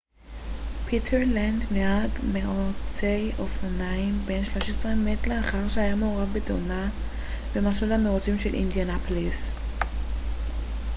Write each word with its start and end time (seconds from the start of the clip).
פיטר 0.85 1.17
לנץ 1.19 1.71
נהג 1.71 2.09
מירוצי 2.33 3.31
אופנועים 3.39 4.13
בן 4.25 4.45
13 4.45 4.95
מת 4.95 5.27
לאחר 5.27 5.69
שהיה 5.69 5.95
מעורב 5.95 6.29
בתאונה 6.33 6.89
במסלול 7.55 7.91
המירוצים 7.91 8.39
של 8.39 8.53
אינדיאנפוליס 8.53 9.51